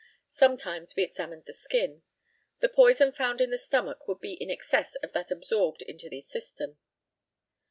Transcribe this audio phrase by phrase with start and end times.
[0.31, 2.01] Sometimes we examined the skin.
[2.59, 6.23] The poison found in the stomach would be in excess of that absorbed into the
[6.23, 6.79] system.